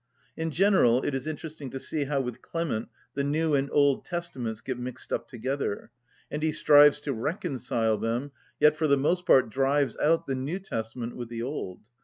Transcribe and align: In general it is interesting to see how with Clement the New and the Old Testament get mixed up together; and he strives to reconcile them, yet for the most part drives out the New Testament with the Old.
In 0.35 0.49
general 0.49 1.03
it 1.03 1.13
is 1.13 1.27
interesting 1.27 1.69
to 1.69 1.79
see 1.79 2.05
how 2.05 2.21
with 2.21 2.41
Clement 2.41 2.89
the 3.13 3.23
New 3.23 3.53
and 3.53 3.67
the 3.67 3.71
Old 3.73 4.03
Testament 4.03 4.63
get 4.63 4.79
mixed 4.79 5.13
up 5.13 5.27
together; 5.27 5.91
and 6.31 6.41
he 6.41 6.51
strives 6.51 6.99
to 7.01 7.13
reconcile 7.13 7.99
them, 7.99 8.31
yet 8.59 8.75
for 8.75 8.87
the 8.87 8.97
most 8.97 9.27
part 9.27 9.51
drives 9.51 9.95
out 9.99 10.25
the 10.25 10.33
New 10.33 10.57
Testament 10.57 11.15
with 11.15 11.29
the 11.29 11.43
Old. 11.43 11.81